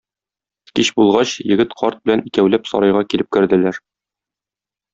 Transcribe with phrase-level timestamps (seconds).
[0.79, 3.81] Кич булгач, егет карт белән икәүләп сарайга килеп керделәр.